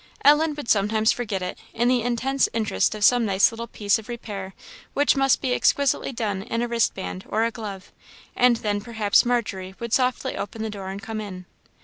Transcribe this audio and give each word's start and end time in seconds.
Ellen 0.25 0.55
would 0.55 0.67
sometimes 0.67 1.11
forget 1.11 1.43
it, 1.43 1.59
in 1.75 1.87
the 1.87 2.01
intense 2.01 2.49
interest 2.53 2.95
of 2.95 3.03
some 3.03 3.23
nice 3.23 3.51
little 3.51 3.67
piece 3.67 3.99
of 3.99 4.09
repair 4.09 4.55
which 4.95 5.15
must 5.15 5.41
be 5.41 5.53
exquisitely 5.53 6.11
done 6.11 6.41
in 6.41 6.63
a 6.63 6.67
wrist 6.67 6.95
band 6.95 7.23
or 7.29 7.43
a 7.45 7.51
glove; 7.51 7.91
and 8.35 8.55
then 8.65 8.81
perhaps 8.81 9.25
Margery 9.25 9.75
would 9.77 9.93
softly 9.93 10.35
open 10.35 10.63
the 10.63 10.71
door 10.71 10.89
and 10.89 10.99
come 11.03 11.21
in. 11.21 11.45